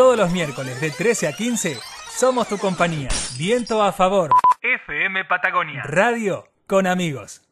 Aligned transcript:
Todos 0.00 0.16
los 0.16 0.30
miércoles 0.30 0.80
de 0.80 0.90
13 0.90 1.28
a 1.28 1.32
15 1.34 1.76
somos 2.08 2.48
tu 2.48 2.56
compañía. 2.56 3.10
Viento 3.36 3.82
a 3.82 3.92
favor. 3.92 4.30
FM 4.62 5.26
Patagonia. 5.26 5.82
Radio 5.82 6.48
con 6.66 6.86
amigos. 6.86 7.42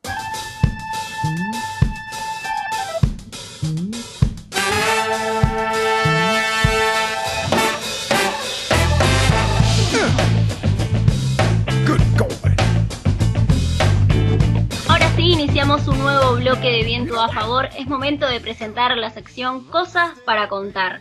Ahora 14.89 15.07
sí, 15.17 15.33
iniciamos 15.33 15.87
un 15.87 15.99
nuevo 15.99 16.37
bloque 16.37 16.71
de 16.71 16.83
Viento 16.85 17.21
a 17.21 17.29
Favor. 17.29 17.69
Es 17.77 17.87
momento 17.87 18.27
de 18.27 18.41
presentar 18.41 18.97
la 18.97 19.11
sección 19.11 19.69
Cosas 19.69 20.19
para 20.25 20.49
contar. 20.49 21.01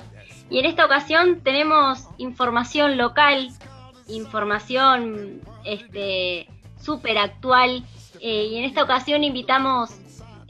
Y 0.50 0.60
en 0.60 0.66
esta 0.66 0.86
ocasión 0.86 1.42
tenemos 1.42 2.08
información 2.18 2.98
local, 2.98 3.50
información 4.08 5.42
este 5.66 6.48
súper 6.82 7.18
actual. 7.18 7.84
Eh, 8.22 8.48
y 8.52 8.58
en 8.58 8.64
esta 8.64 8.84
ocasión 8.84 9.24
invitamos, 9.24 9.92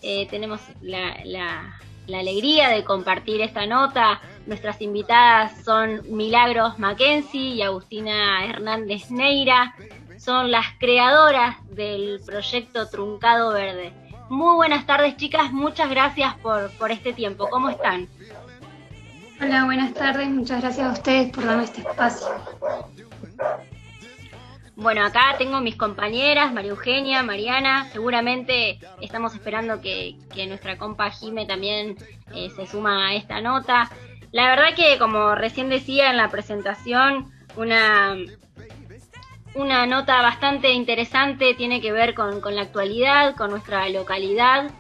eh, 0.02 0.28
tenemos 0.30 0.62
la, 0.82 1.18
la, 1.26 1.80
la 2.06 2.20
alegría 2.20 2.70
de 2.70 2.84
compartir 2.84 3.42
esta 3.42 3.66
nota. 3.66 4.22
Nuestras 4.46 4.82
invitadas 4.82 5.64
son 5.66 6.02
Milagros 6.16 6.78
Mackenzie 6.80 7.56
y 7.56 7.62
Agustina 7.62 8.46
Hernández 8.46 9.10
Neira. 9.10 9.76
Son 10.18 10.52
las 10.52 10.66
creadoras 10.80 11.58
del 11.76 12.20
proyecto 12.26 12.90
Truncado 12.90 13.52
Verde. 13.52 13.94
Muy 14.30 14.56
buenas 14.56 14.86
tardes, 14.86 15.18
chicas. 15.18 15.52
Muchas 15.52 15.90
gracias 15.90 16.36
por, 16.36 16.70
por 16.78 16.92
este 16.92 17.14
tiempo. 17.14 17.50
¿Cómo 17.50 17.70
están? 17.70 18.08
Hola, 19.40 19.66
buenas 19.66 19.94
tardes. 19.94 20.28
Muchas 20.30 20.62
gracias 20.62 20.88
a 20.88 20.94
ustedes 20.94 21.32
por 21.32 21.46
darme 21.46 21.66
este 21.66 21.82
espacio. 21.82 22.28
Bueno, 24.76 25.06
acá 25.06 25.36
tengo 25.38 25.62
mis 25.62 25.76
compañeras, 25.76 26.52
María 26.52 26.72
Eugenia, 26.72 27.22
Mariana. 27.22 27.88
Seguramente 27.92 28.80
estamos 29.00 29.36
esperando 29.36 29.80
que, 29.80 30.16
que 30.34 30.48
nuestra 30.48 30.78
compa 30.78 31.12
Jime 31.12 31.46
también 31.46 31.98
eh, 32.34 32.50
se 32.56 32.66
suma 32.66 33.10
a 33.10 33.14
esta 33.14 33.40
nota. 33.40 33.92
La 34.32 34.50
verdad 34.50 34.76
que, 34.76 34.98
como 34.98 35.36
recién 35.36 35.70
decía 35.70 36.10
en 36.10 36.18
la 36.18 36.30
presentación, 36.30 37.32
una, 37.56 38.18
una 39.54 39.86
nota 39.86 40.20
bastante 40.24 40.72
interesante 40.72 41.54
tiene 41.54 41.80
que 41.80 41.92
ver 41.92 42.16
con, 42.16 42.42
con 42.42 42.56
la 42.56 42.64
actualidad, 42.64 43.36
con 43.36 43.52
nuestra 43.52 43.88
localidad. 43.90 44.72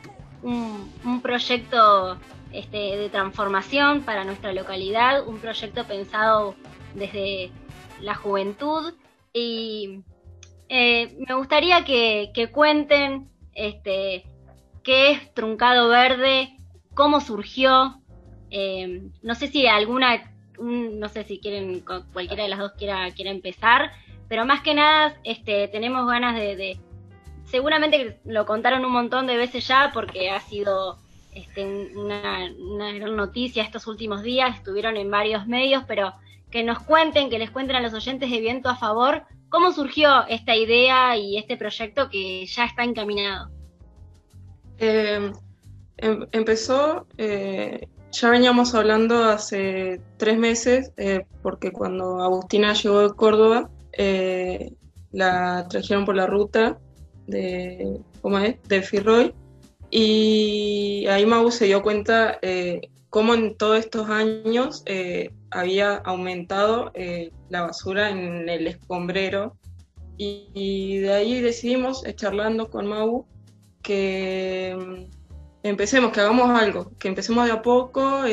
Un, 0.42 0.92
un 1.03 1.21
proyecto 1.21 2.17
este, 2.58 2.97
de 2.97 3.09
transformación 3.09 4.02
para 4.02 4.23
nuestra 4.23 4.52
localidad, 4.52 5.27
un 5.27 5.38
proyecto 5.38 5.83
pensado 5.86 6.55
desde 6.95 7.52
la 8.02 8.16
juventud. 8.16 8.95
Y 9.31 10.02
eh, 10.67 11.16
me 11.27 11.36
gustaría 11.36 11.86
que, 11.86 12.31
que 12.33 12.49
cuenten 12.49 13.30
este, 13.53 14.25
qué 14.83 15.11
es 15.11 15.33
Truncado 15.36 15.88
Verde, 15.89 16.58
cómo 16.95 17.22
surgió, 17.22 18.02
eh, 18.49 19.03
no 19.21 19.36
sé 19.36 19.49
si 19.49 19.67
alguna, 19.67 20.33
un, 20.58 20.99
no 20.99 21.09
sé 21.09 21.25
si 21.25 21.39
quieren, 21.39 21.83
cualquiera 22.11 22.42
de 22.42 22.49
las 22.49 22.59
dos 22.59 22.71
quiera, 22.71 23.11
quiera 23.11 23.30
empezar, 23.30 23.92
pero 24.27 24.45
más 24.45 24.61
que 24.61 24.73
nada 24.73 25.16
este, 25.23 25.67
tenemos 25.67 26.08
ganas 26.08 26.36
de, 26.36 26.55
de, 26.55 26.80
seguramente 27.45 28.19
lo 28.25 28.47
contaron 28.47 28.83
un 28.83 28.94
montón 28.94 29.27
de 29.27 29.38
veces 29.38 29.67
ya 29.67 29.92
porque 29.94 30.31
ha 30.31 30.39
sido 30.39 30.97
este, 31.38 31.66
una, 31.95 32.52
una 32.59 32.91
gran 32.93 33.16
noticia 33.16 33.63
estos 33.63 33.88
últimos 33.88 34.23
días, 34.23 34.55
estuvieron 34.55 34.97
en 34.97 35.09
varios 35.11 35.47
medios, 35.47 35.83
pero 35.88 36.13
que 36.52 36.63
nos 36.63 36.80
cuenten, 36.80 37.30
que 37.30 37.39
les 37.39 37.52
cuenten 37.52 37.75
a 37.75 37.81
los 37.81 37.93
oyentes 37.93 38.30
de 38.30 38.39
Viento 38.39 38.69
a 38.69 38.75
Favor, 38.75 39.23
cómo 39.49 39.71
surgió 39.71 40.25
esta 40.27 40.55
idea 40.55 41.17
y 41.17 41.38
este 41.38 41.58
proyecto 41.58 42.09
que 42.09 42.45
ya 42.45 42.65
está 42.65 42.83
encaminado. 42.83 43.49
Eh, 44.80 45.31
em, 45.98 46.27
empezó, 46.31 47.08
eh, 47.17 47.87
ya 48.11 48.30
veníamos 48.30 48.73
hablando 48.73 49.23
hace 49.25 50.02
tres 50.17 50.37
meses, 50.37 50.92
eh, 50.98 51.25
porque 51.42 51.71
cuando 51.71 52.21
Agustina 52.21 52.73
llegó 52.73 53.08
de 53.08 53.15
Córdoba, 53.15 53.69
eh, 53.93 54.73
la 55.11 55.67
trajeron 55.69 56.05
por 56.05 56.15
la 56.15 56.27
ruta 56.27 56.77
de, 57.25 57.99
¿cómo 58.21 58.39
es? 58.39 58.61
de 58.64 58.81
Firroy, 58.81 59.33
y 59.89 61.05
ahí 61.08 61.25
Mau 61.25 61.49
se 61.52 61.65
dio 61.65 61.81
cuenta 61.81 62.39
eh, 62.42 62.89
cómo 63.09 63.33
en 63.33 63.55
todos 63.55 63.80
estos 63.80 64.09
años 64.09 64.83
eh, 64.86 65.31
había 65.52 65.95
aumentado 65.95 66.92
eh, 66.93 67.31
la 67.49 67.61
basura 67.61 68.09
en 68.09 68.49
el 68.49 68.67
escombrero. 68.67 69.55
Y, 70.17 70.49
y, 70.53 70.98
de 70.98 71.14
ahí 71.14 71.42
decidimos, 71.42 72.03
charlando 72.15 72.70
con 72.70 72.87
Mau, 72.87 73.25
que 73.83 74.75
mm, 74.77 75.11
empecemos, 75.64 76.11
que 76.11 76.21
hagamos 76.21 76.49
algo, 76.59 76.92
que 76.98 77.08
empecemos 77.08 77.45
de 77.45 77.52
a 77.52 77.61
poco, 77.61 78.23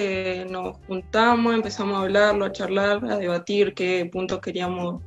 nos 0.51 0.79
juntamos, 0.87 1.55
empezamos 1.55 1.97
a 1.97 2.03
hablarlo, 2.03 2.47
a 2.47 2.53
charlar, 2.53 3.05
a 3.05 3.19
debatir 3.19 3.75
qué 3.75 4.09
puntos 4.11 4.41
queríamos 4.41 5.03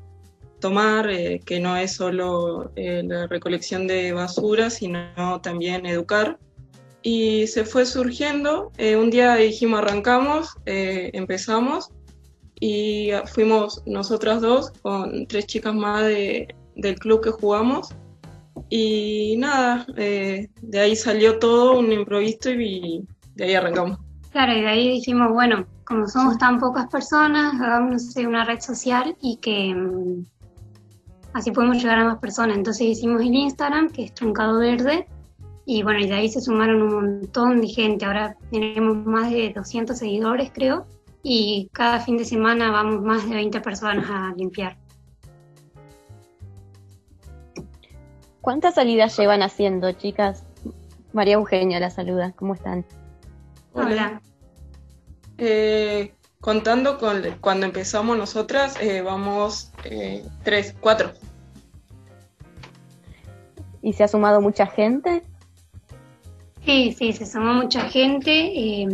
tomar, 0.59 1.09
eh, 1.09 1.41
que 1.45 1.59
no 1.59 1.77
es 1.77 1.93
solo 1.93 2.71
eh, 2.75 3.03
la 3.05 3.27
recolección 3.27 3.87
de 3.87 4.13
basura, 4.13 4.69
sino 4.69 5.41
también 5.41 5.85
educar. 5.85 6.37
Y 7.03 7.47
se 7.47 7.63
fue 7.63 7.85
surgiendo, 7.85 8.71
eh, 8.77 8.97
un 8.97 9.09
día 9.09 9.35
dijimos 9.35 9.79
arrancamos, 9.79 10.57
eh, 10.65 11.09
empezamos 11.13 11.89
y 12.59 13.11
fuimos 13.33 13.81
nosotras 13.85 14.41
dos 14.41 14.71
con 14.81 15.25
tres 15.27 15.45
chicas 15.45 15.73
más 15.73 16.03
de, 16.03 16.53
del 16.75 16.99
club 16.99 17.23
que 17.23 17.31
jugamos. 17.31 17.95
Y 18.69 19.37
nada, 19.37 19.85
eh, 19.95 20.49
de 20.61 20.79
ahí 20.79 20.95
salió 20.95 21.39
todo 21.39 21.79
un 21.79 21.93
improviso 21.93 22.49
y 22.49 23.07
de 23.35 23.45
ahí 23.45 23.53
arrancamos. 23.53 23.99
Claro, 24.31 24.53
y 24.53 24.61
de 24.61 24.67
ahí 24.67 24.89
dijimos, 24.89 25.31
bueno, 25.31 25.65
como 25.85 26.07
somos 26.07 26.37
tan 26.37 26.59
pocas 26.59 26.87
personas, 26.89 27.53
hagamos 27.61 28.15
una 28.17 28.43
red 28.43 28.59
social 28.59 29.15
y 29.21 29.37
que 29.37 29.73
um, 29.73 30.25
así 31.33 31.51
podemos 31.51 31.77
llegar 31.77 31.99
a 31.99 32.05
más 32.05 32.19
personas. 32.19 32.57
Entonces 32.57 32.87
hicimos 32.87 33.21
el 33.21 33.33
Instagram, 33.33 33.89
que 33.89 34.05
es 34.05 34.13
Truncado 34.13 34.59
Verde, 34.59 35.07
y 35.65 35.83
bueno, 35.83 35.99
y 35.99 36.07
de 36.07 36.13
ahí 36.13 36.29
se 36.29 36.41
sumaron 36.41 36.81
un 36.81 36.93
montón 36.93 37.61
de 37.61 37.67
gente. 37.67 38.05
Ahora 38.05 38.37
tenemos 38.51 39.05
más 39.05 39.31
de 39.31 39.51
200 39.53 39.97
seguidores, 39.97 40.51
creo, 40.53 40.85
y 41.23 41.69
cada 41.73 41.99
fin 41.99 42.17
de 42.17 42.25
semana 42.25 42.71
vamos 42.71 43.01
más 43.01 43.27
de 43.27 43.35
20 43.35 43.59
personas 43.61 44.05
a 44.09 44.33
limpiar. 44.37 44.77
¿Cuántas 48.41 48.75
salidas 48.75 49.17
llevan 49.17 49.41
haciendo, 49.41 49.91
chicas? 49.91 50.45
María 51.11 51.33
Eugenia 51.33 51.81
la 51.81 51.89
saluda, 51.89 52.31
¿cómo 52.31 52.53
están? 52.53 52.85
Hola. 53.73 53.85
Hola. 53.85 54.21
Eh, 55.37 56.13
contando 56.41 56.97
con 56.97 57.21
cuando 57.41 57.65
empezamos 57.65 58.17
nosotras, 58.17 58.75
eh, 58.81 59.01
vamos 59.01 59.71
eh, 59.83 60.25
tres, 60.43 60.75
cuatro. 60.79 61.11
¿Y 63.81 63.93
se 63.93 64.03
ha 64.03 64.07
sumado 64.07 64.41
mucha 64.41 64.67
gente? 64.67 65.23
Sí, 66.65 66.91
sí, 66.91 67.13
se 67.13 67.25
sumó 67.25 67.53
mucha 67.53 67.83
gente. 67.89 68.31
Eh, 68.31 68.87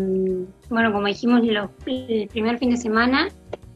bueno, 0.69 0.93
como 0.93 1.07
dijimos, 1.07 1.41
lo, 1.43 1.71
el 1.87 2.27
primer 2.27 2.59
fin 2.59 2.69
de 2.69 2.77
semana 2.77 3.29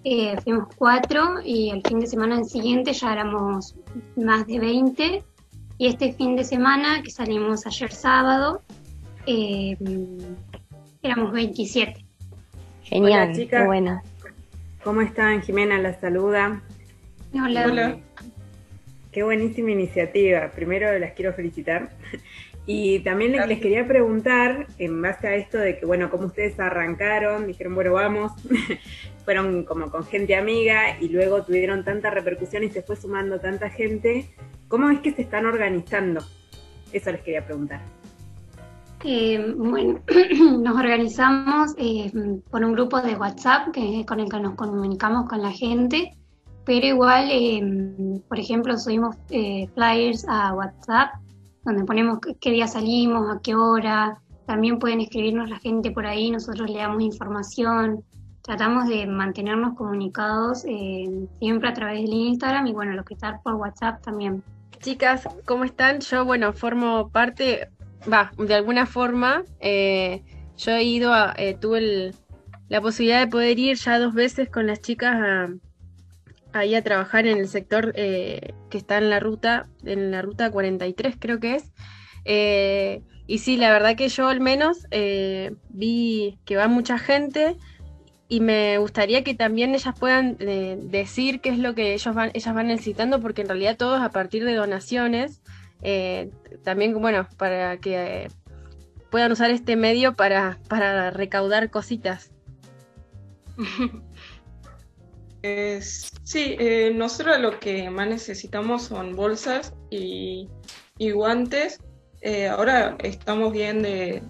eh, 0.04 0.40
fuimos 0.42 0.68
cuatro 0.78 1.42
y 1.44 1.72
el 1.72 1.82
fin 1.82 2.00
de 2.00 2.08
semana 2.08 2.44
siguiente 2.44 2.94
ya 2.94 3.12
éramos 3.12 3.76
más 4.16 4.46
de 4.48 4.60
20. 4.60 5.24
Y 5.80 5.88
este 5.88 6.14
fin 6.14 6.36
de 6.36 6.44
semana, 6.44 7.02
que 7.04 7.12
salimos 7.12 7.66
ayer 7.68 7.92
sábado, 7.92 8.62
eh, 9.26 9.76
éramos 11.02 11.32
27. 11.34 12.07
Genial, 12.88 13.30
Hola, 13.30 13.34
chicas. 13.34 13.62
qué 13.62 13.68
bueno. 13.68 14.02
¿Cómo 14.82 15.02
están? 15.02 15.42
Jimena 15.42 15.78
la 15.78 16.00
saluda. 16.00 16.62
Hola. 17.34 17.66
Hola. 17.68 17.98
Qué 19.12 19.24
buenísima 19.24 19.72
iniciativa. 19.72 20.50
Primero 20.52 20.98
las 20.98 21.12
quiero 21.12 21.34
felicitar. 21.34 21.90
Y 22.66 23.00
también 23.00 23.34
les, 23.34 23.46
les, 23.46 23.60
quería 23.60 23.86
preguntar, 23.86 24.68
en 24.78 25.02
base 25.02 25.28
a 25.28 25.36
esto 25.36 25.58
de 25.58 25.78
que, 25.78 25.86
bueno, 25.86 26.10
cómo 26.10 26.28
ustedes 26.28 26.60
arrancaron, 26.60 27.48
dijeron, 27.48 27.76
bueno, 27.76 27.94
vamos, 27.94 28.32
fueron 29.26 29.64
como 29.64 29.90
con 29.92 30.06
gente 30.06 30.36
amiga 30.36 30.98
y 31.02 31.10
luego 31.10 31.44
tuvieron 31.44 31.84
tanta 31.84 32.10
repercusión 32.10 32.64
y 32.64 32.70
se 32.70 32.84
fue 32.84 32.96
sumando 32.96 33.40
tanta 33.40 33.70
gente, 33.70 34.30
¿cómo 34.70 34.90
es 34.90 35.00
que 35.00 35.12
se 35.12 35.24
están 35.24 35.46
organizando? 35.46 36.22
Eso 36.94 37.12
les 37.12 37.22
quería 37.22 37.46
preguntar. 37.46 37.82
Eh, 39.04 39.54
bueno, 39.56 40.00
nos 40.60 40.76
organizamos 40.76 41.74
eh, 41.78 42.12
por 42.50 42.64
un 42.64 42.74
grupo 42.74 43.02
de 43.02 43.16
WhatsApp 43.16 43.72
que, 43.72 44.06
con 44.08 44.20
el 44.20 44.30
que 44.30 44.40
nos 44.40 44.56
comunicamos 44.56 45.30
con 45.30 45.42
la 45.42 45.52
gente, 45.52 46.18
pero 46.66 46.86
igual, 46.86 47.28
eh, 47.32 48.22
por 48.28 48.40
ejemplo, 48.40 48.78
subimos 48.78 49.16
eh, 49.30 49.68
flyers 49.76 50.26
a 50.28 50.54
WhatsApp 50.54 51.16
donde 51.64 51.84
ponemos 51.84 52.20
qué 52.40 52.52
día 52.52 52.68
salimos, 52.68 53.30
a 53.30 53.42
qué 53.42 53.54
hora. 53.54 54.20
También 54.46 54.80
pueden 54.80 55.02
escribirnos 55.02 55.50
la 55.50 55.60
gente 55.60 55.92
por 55.92 56.06
ahí, 56.06 56.32
nosotros 56.32 56.70
le 56.70 56.80
damos 56.80 57.02
información. 57.02 58.04
tratamos 58.42 58.88
de 58.88 59.06
mantenernos 59.06 59.76
comunicados 59.76 60.62
siempre 60.62 61.70
a 61.70 61.74
través 61.74 62.02
del 62.02 62.14
Instagram 62.14 62.68
y 62.68 62.74
bueno, 62.74 62.94
lo 62.94 63.04
que 63.04 63.16
está 63.16 63.42
por 63.44 63.56
WhatsApp 63.56 64.02
también. 64.02 64.42
Chicas, 64.80 65.28
¿cómo 65.46 65.66
están? 65.66 66.00
Yo, 66.00 66.24
bueno, 66.24 66.54
formo 66.54 67.10
parte, 67.10 67.70
va, 68.12 68.32
de 68.38 68.54
alguna 68.54 68.86
forma, 68.86 69.44
eh, 69.60 70.24
yo 70.58 70.72
he 70.72 70.84
ido 70.84 71.14
a, 71.14 71.34
eh, 71.38 71.56
tuve 71.60 72.12
la 72.70 72.82
posibilidad 72.82 73.20
de 73.22 73.32
poder 73.32 73.60
ir 73.60 73.78
ya 73.78 74.00
dos 74.00 74.14
veces 74.14 74.50
con 74.50 74.68
las 74.68 74.82
chicas 74.82 75.16
a, 75.16 75.50
a 76.54 76.82
trabajar 76.82 77.28
en 77.28 77.38
el 77.38 77.48
sector 77.48 77.94
que 77.94 78.54
está 78.72 78.98
en 78.98 79.10
la 79.10 79.20
ruta, 79.20 79.68
en 79.84 80.12
la 80.12 80.22
ruta 80.22 80.50
43 80.50 81.16
creo 81.20 81.40
que 81.40 81.56
es. 81.56 81.72
y 83.28 83.38
sí, 83.38 83.58
la 83.58 83.72
verdad 83.72 83.96
que 83.96 84.10
yo 84.10 84.28
al 84.28 84.42
menos 84.42 84.88
vi 85.70 86.40
que 86.46 86.58
va 86.58 86.68
mucha 86.68 86.98
gente, 86.98 87.58
y 88.30 88.42
me 88.42 88.78
gustaría 88.78 89.24
que 89.24 89.36
también 89.36 89.74
ellas 89.74 89.96
puedan 89.98 90.36
eh, 90.40 90.78
decir 90.82 91.40
qué 91.40 91.50
es 91.50 91.60
lo 91.60 91.76
que 91.76 91.94
ellos 91.94 92.14
van, 92.14 92.32
ellas 92.34 92.54
van 92.54 92.68
necesitando, 92.68 93.22
porque 93.22 93.42
en 93.42 93.48
realidad 93.48 93.78
todo 93.78 93.96
es 93.96 94.02
a 94.02 94.10
partir 94.10 94.44
de 94.44 94.54
donaciones, 94.54 95.42
eh, 95.82 96.32
también, 96.64 97.00
bueno, 97.00 97.28
para 97.38 97.78
que 97.78 98.30
puedan 99.10 99.32
usar 99.32 99.52
este 99.52 99.76
medio 99.76 100.16
para, 100.16 100.60
para 100.68 101.12
recaudar 101.12 101.70
cositas. 101.70 102.32
sí, 105.42 106.56
eh, 106.60 106.92
nosotros 106.94 107.40
lo 107.40 107.60
que 107.60 107.90
más 107.90 108.08
necesitamos 108.08 108.84
son 108.84 109.16
bolsas 109.16 109.74
y, 109.90 110.50
guantes. 111.00 111.80
ahora 112.50 112.98
estamos 113.00 113.54
bien 113.54 113.82
de, 113.82 114.22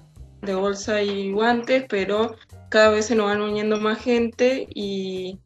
de 0.41 0.55
bolsa 0.55 1.01
y 1.01 1.31
guantes, 1.31 1.85
pero 1.89 2.35
cada 2.69 2.89
vez 2.89 3.05
se 3.07 3.15
nos 3.15 3.27
van 3.27 3.41
uniendo 3.41 3.79
más 3.79 3.99
gente 3.99 4.67
y, 4.73 5.39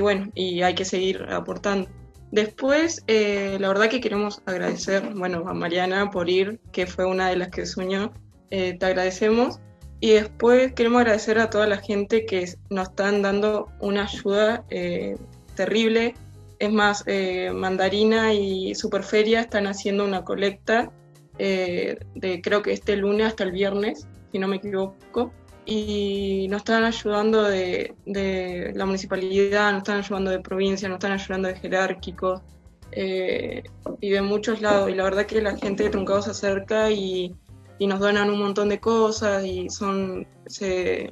bueno, 0.00 0.30
y 0.34 0.62
hay 0.62 0.74
que 0.74 0.84
seguir 0.84 1.22
aportando. 1.30 1.88
Después, 2.36 3.02
eh, 3.06 3.56
la 3.58 3.68
verdad 3.68 3.88
que 3.88 3.98
queremos 3.98 4.42
agradecer, 4.44 5.14
bueno, 5.14 5.48
a 5.48 5.54
Mariana 5.54 6.10
por 6.10 6.28
ir, 6.28 6.60
que 6.70 6.86
fue 6.86 7.06
una 7.06 7.30
de 7.30 7.36
las 7.36 7.48
que 7.48 7.64
unió, 7.78 8.12
eh, 8.50 8.76
te 8.78 8.84
agradecemos. 8.84 9.58
Y 10.00 10.10
después 10.10 10.74
queremos 10.74 11.00
agradecer 11.00 11.38
a 11.38 11.48
toda 11.48 11.66
la 11.66 11.78
gente 11.78 12.26
que 12.26 12.46
nos 12.68 12.90
están 12.90 13.22
dando 13.22 13.68
una 13.80 14.02
ayuda 14.02 14.66
eh, 14.68 15.16
terrible. 15.54 16.12
Es 16.58 16.70
más, 16.70 17.04
Mandarina 17.54 18.34
y 18.34 18.74
Superferia 18.74 19.40
están 19.40 19.66
haciendo 19.66 20.04
una 20.04 20.22
colecta 20.22 20.92
de 21.38 22.40
creo 22.42 22.60
que 22.60 22.72
este 22.72 22.96
lunes 22.96 23.28
hasta 23.28 23.44
el 23.44 23.52
viernes, 23.52 24.06
si 24.30 24.38
no 24.38 24.46
me 24.46 24.56
equivoco, 24.56 25.32
y 25.66 26.46
nos 26.48 26.58
están 26.58 26.84
ayudando 26.84 27.42
de, 27.42 27.94
la 28.74 28.86
municipalidad, 28.86 29.72
nos 29.72 29.78
están 29.78 29.98
ayudando 29.98 30.30
de 30.30 30.38
provincia, 30.38 30.88
nos 30.88 30.96
están 30.96 31.12
ayudando 31.12 31.48
de 31.48 31.56
jerárquicos 31.56 32.40
eh, 32.92 33.64
y 34.00 34.10
de 34.10 34.22
muchos 34.22 34.62
lados. 34.62 34.88
Y 34.88 34.94
la 34.94 35.02
verdad 35.02 35.26
que 35.26 35.42
la 35.42 35.56
gente 35.56 35.82
de 35.82 35.90
Truncado 35.90 36.22
se 36.22 36.30
acerca 36.30 36.90
y, 36.90 37.34
nos 37.80 38.00
donan 38.00 38.30
un 38.30 38.38
montón 38.38 38.70
de 38.70 38.80
cosas 38.80 39.44
y 39.44 39.68
son, 39.68 40.26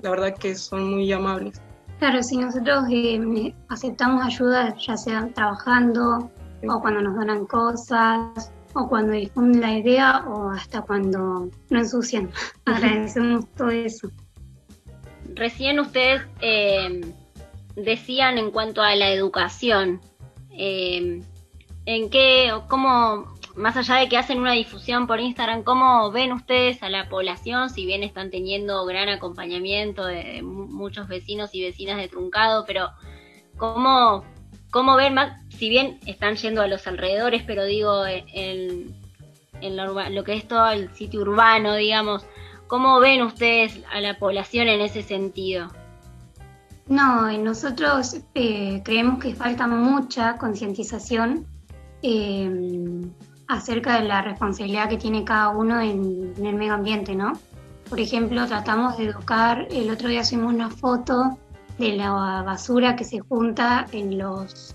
la 0.01 0.11
verdad 0.11 0.35
que 0.39 0.55
son 0.55 0.95
muy 0.95 1.13
amables. 1.13 1.61
Claro, 1.99 2.23
si 2.23 2.37
nosotros 2.37 2.85
eh, 2.91 3.55
aceptamos 3.69 4.25
ayuda, 4.25 4.75
ya 4.79 4.97
sea 4.97 5.29
trabajando 5.35 6.31
o 6.67 6.81
cuando 6.81 7.03
nos 7.03 7.17
donan 7.17 7.45
cosas 7.47 8.53
o 8.73 8.89
cuando 8.89 9.13
difunden 9.13 9.61
la 9.61 9.79
idea 9.79 10.25
o 10.27 10.51
hasta 10.51 10.81
cuando 10.83 11.51
nos 11.71 11.83
ensucian. 11.83 12.31
Agradecemos 12.65 13.47
todo 13.57 13.71
eso 13.71 14.11
recién 15.35 15.81
ustedes 15.81 16.23
eh, 16.41 17.01
decían 17.77 18.39
en 18.39 18.51
cuanto 18.51 18.83
a 18.83 18.95
la 18.95 19.11
educación, 19.11 20.01
eh, 20.51 21.23
en 21.87 22.11
qué, 22.11 22.53
cómo, 22.69 23.35
más 23.57 23.77
allá 23.77 23.97
de 23.97 24.09
que 24.09 24.17
hacen 24.17 24.39
una 24.39 24.53
difusión 24.53 25.07
por 25.07 25.21
Instagram, 25.21 25.63
¿cómo 25.63 26.11
ven 26.11 26.33
ustedes 26.33 26.83
a 26.83 26.89
la 26.89 27.09
población? 27.09 27.71
Si 27.71 27.85
bien 27.85 28.03
están 28.03 28.31
teniendo 28.31 28.85
gran 28.87 29.09
acompañamiento 29.09 30.07
de, 30.07 30.43
muchos 30.43 31.09
vecinos 31.09 31.55
y 31.55 31.63
vecinas 31.63 31.99
de 31.99 32.09
Truncado, 32.09 32.65
pero 32.67 32.91
¿cómo, 33.57 34.25
cómo 34.71 34.97
ven 34.97 35.15
más, 35.15 35.41
si 35.51 35.69
bien 35.69 35.99
están 36.07 36.37
yendo 36.37 36.63
a 36.63 36.69
los 36.69 36.87
alrededores, 36.87 37.43
pero 37.43 37.65
digo, 37.65 38.07
en, 38.07 38.95
en 39.61 39.77
lo 39.77 40.25
que 40.25 40.35
es 40.35 40.49
todo 40.49 40.71
el 40.71 40.95
sitio 40.95 41.21
urbano, 41.21 41.75
digamos, 41.75 42.25
¿Cómo 42.75 42.99
ven 42.99 43.23
ustedes 43.23 43.79
a 43.93 44.01
la 44.01 44.19
población 44.19 44.67
en 44.67 44.81
ese 44.81 45.05
sentido? 45.05 45.69
No, 46.89 47.31
nosotros 47.39 48.17
eh, 48.35 48.83
creemos 48.85 49.21
que 49.21 49.33
falta 49.33 49.69
mucha 49.69 50.37
concientización 50.39 51.47
eh, 52.03 52.51
acerca 53.47 54.01
de 54.01 54.09
la 54.09 54.23
responsabilidad 54.23 54.89
que 54.89 54.97
tiene 54.97 55.23
cada 55.23 55.51
uno 55.51 55.81
en, 55.81 56.35
el 56.37 56.55
medio 56.57 56.75
ambiente, 56.75 57.15
¿no? 57.15 57.35
Por 57.89 58.01
ejemplo, 58.01 58.45
tratamos 58.49 58.99
de 58.99 59.05
educar, 59.05 59.69
el 59.71 59.89
otro 59.89 60.09
día 60.09 60.23
hicimos 60.23 60.53
una 60.53 60.69
foto 60.69 61.39
de 61.79 61.93
la 61.93 62.11
basura 62.45 62.97
que 62.97 63.05
se 63.05 63.21
junta 63.21 63.87
en 63.93 64.19
los 64.19 64.75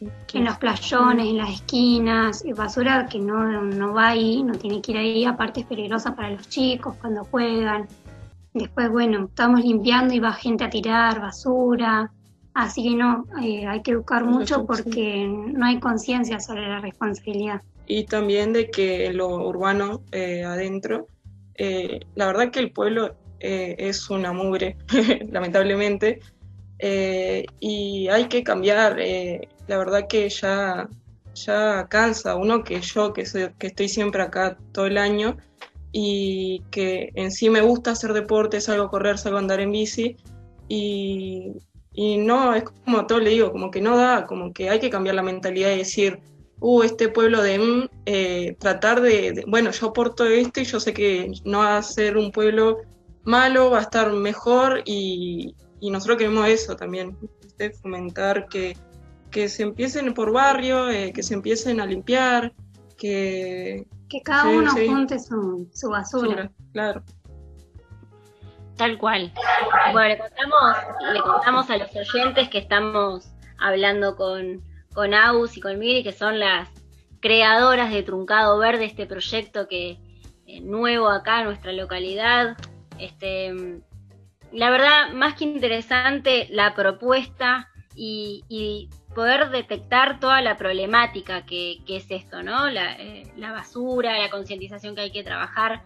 en 0.00 0.44
los 0.44 0.58
playones, 0.58 1.26
en 1.26 1.38
las 1.38 1.50
esquinas, 1.50 2.44
basura 2.54 3.06
que 3.06 3.18
no, 3.18 3.62
no 3.62 3.94
va 3.94 4.08
ahí, 4.08 4.42
no 4.42 4.54
tiene 4.54 4.80
que 4.82 4.92
ir 4.92 4.98
ahí, 4.98 5.24
aparte 5.24 5.60
es 5.60 5.66
peligrosa 5.66 6.14
para 6.14 6.30
los 6.30 6.48
chicos 6.48 6.96
cuando 7.00 7.24
juegan. 7.24 7.86
Después, 8.52 8.90
bueno, 8.90 9.26
estamos 9.26 9.62
limpiando 9.62 10.14
y 10.14 10.18
va 10.18 10.32
gente 10.32 10.64
a 10.64 10.70
tirar 10.70 11.20
basura, 11.20 12.10
así 12.54 12.82
que 12.82 12.96
no, 12.96 13.26
eh, 13.42 13.66
hay 13.66 13.82
que 13.82 13.92
educar 13.92 14.24
mucho 14.24 14.66
porque 14.66 15.26
no 15.26 15.66
hay 15.66 15.78
conciencia 15.78 16.40
sobre 16.40 16.68
la 16.68 16.80
responsabilidad. 16.80 17.62
Y 17.86 18.04
también 18.04 18.52
de 18.52 18.70
que 18.70 19.12
lo 19.12 19.28
urbano 19.28 20.02
eh, 20.10 20.42
adentro, 20.42 21.08
eh, 21.54 22.00
la 22.14 22.26
verdad 22.26 22.50
que 22.50 22.60
el 22.60 22.72
pueblo 22.72 23.14
es 23.38 24.08
una 24.08 24.32
mugre, 24.32 24.76
lamentablemente, 25.30 26.20
y 27.60 28.08
hay 28.08 28.24
que 28.28 28.42
cambiar 28.42 28.98
la 29.66 29.78
verdad 29.78 30.06
que 30.08 30.28
ya, 30.28 30.88
ya 31.34 31.86
cansa 31.88 32.36
uno 32.36 32.62
que 32.64 32.80
yo, 32.80 33.12
que, 33.12 33.26
soy, 33.26 33.50
que 33.58 33.68
estoy 33.68 33.88
siempre 33.88 34.22
acá 34.22 34.56
todo 34.72 34.86
el 34.86 34.98
año 34.98 35.36
y 35.92 36.62
que 36.70 37.10
en 37.14 37.30
sí 37.30 37.48
me 37.50 37.62
gusta 37.62 37.92
hacer 37.92 38.12
deporte, 38.12 38.60
salgo 38.60 38.84
a 38.84 38.90
correr, 38.90 39.18
salgo 39.18 39.38
a 39.38 39.40
andar 39.40 39.60
en 39.60 39.72
bici 39.72 40.16
y, 40.68 41.54
no, 41.96 42.54
es 42.54 42.64
como 42.64 43.06
todo 43.06 43.20
le 43.20 43.30
digo, 43.30 43.52
como 43.52 43.70
que 43.70 43.80
no 43.80 43.96
da, 43.96 44.26
como 44.26 44.52
que 44.52 44.68
hay 44.68 44.78
que 44.78 44.90
cambiar 44.90 45.14
la 45.14 45.22
mentalidad 45.22 45.72
y 45.72 45.78
decir, 45.78 46.20
uh, 46.60 46.82
este 46.82 47.08
pueblo 47.08 47.42
de 47.42 47.58
mm, 47.58 47.88
eh, 48.04 48.56
tratar 48.58 49.00
de, 49.00 49.44
bueno, 49.46 49.70
yo 49.70 49.88
aporto 49.88 50.26
esto 50.26 50.60
y 50.60 50.64
yo 50.64 50.80
sé 50.80 50.92
que 50.92 51.32
no 51.44 51.60
va 51.60 51.78
a 51.78 51.82
ser 51.82 52.18
un 52.18 52.30
pueblo 52.30 52.78
malo, 53.24 53.70
va 53.70 53.78
a 53.78 53.82
estar 53.82 54.12
mejor 54.12 54.82
y, 54.84 55.54
y 55.80 55.90
nosotros 55.90 56.18
queremos 56.18 56.46
eso 56.48 56.76
también, 56.76 57.16
fomentar 57.80 58.48
que 58.48 58.76
que 59.36 59.50
se 59.50 59.64
empiecen 59.64 60.14
por 60.14 60.32
barrio, 60.32 60.88
eh, 60.88 61.12
que 61.12 61.22
se 61.22 61.34
empiecen 61.34 61.78
a 61.78 61.84
limpiar, 61.84 62.54
que... 62.96 63.86
Que 64.08 64.22
cada 64.22 64.48
uno 64.48 64.70
junte 64.72 65.18
su, 65.18 65.68
su 65.74 65.90
basura. 65.90 66.50
Claro. 66.72 67.02
Tal 68.78 68.96
cual. 68.96 69.30
Bueno, 69.92 70.08
le 70.08 70.16
contamos, 70.16 70.76
le 71.12 71.20
contamos 71.20 71.68
a 71.68 71.76
los 71.76 71.90
oyentes 71.94 72.48
que 72.48 72.56
estamos 72.56 73.28
hablando 73.58 74.16
con, 74.16 74.62
con 74.94 75.12
Aus 75.12 75.54
y 75.58 75.60
con 75.60 75.78
Miri, 75.78 76.02
que 76.02 76.12
son 76.12 76.38
las 76.38 76.70
creadoras 77.20 77.92
de 77.92 78.02
Truncado 78.04 78.56
Verde, 78.56 78.86
este 78.86 79.04
proyecto 79.04 79.68
que 79.68 79.98
eh, 80.46 80.62
nuevo 80.62 81.10
acá 81.10 81.40
en 81.40 81.48
nuestra 81.48 81.72
localidad. 81.72 82.56
Este, 82.98 83.82
la 84.50 84.70
verdad, 84.70 85.12
más 85.12 85.34
que 85.34 85.44
interesante 85.44 86.48
la 86.50 86.74
propuesta 86.74 87.68
y, 87.94 88.42
y 88.48 88.88
poder 89.16 89.48
detectar 89.48 90.20
toda 90.20 90.42
la 90.42 90.58
problemática 90.58 91.46
que, 91.46 91.78
es 91.88 92.04
esto, 92.10 92.42
¿no? 92.42 92.68
Eh, 92.68 93.22
la, 93.38 93.50
basura, 93.50 94.18
la 94.18 94.28
concientización 94.28 94.94
que 94.94 95.00
hay 95.00 95.10
que 95.10 95.24
trabajar. 95.24 95.82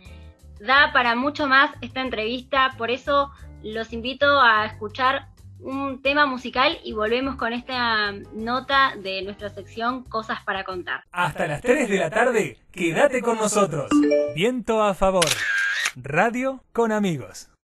Da 0.58 0.92
para 0.92 1.14
mucho 1.14 1.46
más 1.46 1.70
esta 1.80 2.00
entrevista, 2.00 2.74
por 2.76 2.90
eso 2.90 3.30
los 3.62 3.92
invito 3.92 4.40
a 4.40 4.66
escuchar 4.66 5.28
un 5.60 6.02
tema 6.02 6.26
musical 6.26 6.78
y 6.82 6.92
volvemos 6.92 7.36
con 7.36 7.52
esta 7.52 8.12
nota 8.34 8.94
de 9.00 9.22
nuestra 9.22 9.48
sección 9.48 10.02
Cosas 10.02 10.42
para 10.44 10.64
contar. 10.64 11.04
Hasta 11.12 11.46
las 11.46 11.60
3 11.60 11.88
de 11.88 11.98
la 11.98 12.10
tarde, 12.10 12.58
quédate 12.72 13.22
con 13.22 13.36
nosotros. 13.36 13.90
Viento 14.34 14.82
a 14.82 14.92
favor. 14.94 15.28
Radio 15.94 16.64
con 16.72 16.90
amigos. 16.90 17.49